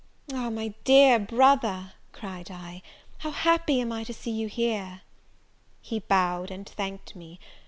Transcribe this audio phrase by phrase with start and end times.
[0.33, 2.81] "Ah, my dear brother," cried I,
[3.19, 5.03] "how happy am I to see you here!"
[5.79, 7.39] He bowed, and thanked me.